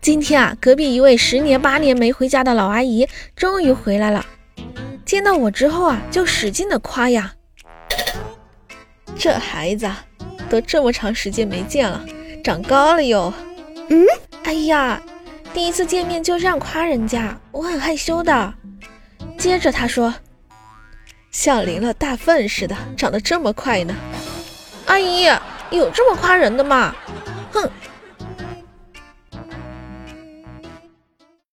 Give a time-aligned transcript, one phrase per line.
[0.00, 4.26] 今天啊，隔壁一位十年八年没回家的老阿姨终于回来了。
[5.04, 7.34] 见到我之后啊，就使劲的夸呀
[9.16, 9.88] ：‘这孩子
[10.50, 12.04] 都这么长时间没见了，
[12.42, 13.32] 长高了哟！’
[13.90, 14.04] 嗯，
[14.42, 15.00] 哎呀，
[15.54, 18.54] 第一次见面就这样夸人家，我很害羞的。
[19.38, 20.12] 接着他说
[21.30, 23.94] ：‘像淋了大粪似的，长得这么快呢。’
[24.86, 25.28] 阿姨
[25.70, 26.92] 有这么夸人的吗？
[27.52, 27.70] 哼。